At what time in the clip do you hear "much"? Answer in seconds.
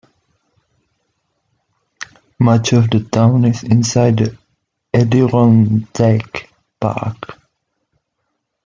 2.39-2.73